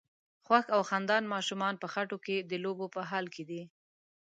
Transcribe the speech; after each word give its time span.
خوښ 0.45 0.65
او 0.75 0.81
خندان 0.89 1.23
ماشومان 1.33 1.73
په 1.81 1.87
خټو 1.93 2.17
کې 2.25 2.37
د 2.49 2.51
لوبو 2.63 2.85
په 2.95 3.01
حال 3.09 3.25
کې 3.35 3.43
دي. 3.49 3.61